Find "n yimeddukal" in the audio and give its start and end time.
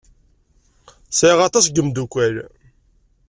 1.67-2.35